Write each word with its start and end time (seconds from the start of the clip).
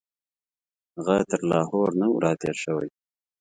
هغه 0.95 1.15
تر 1.31 1.41
لاهور 1.51 1.89
نه 1.99 2.05
وو 2.09 2.17
راتېر 2.25 2.55
شوی. 2.63 2.87